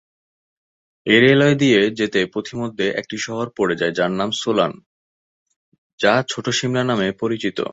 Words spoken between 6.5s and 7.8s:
সিমলা নামে পরিচিত।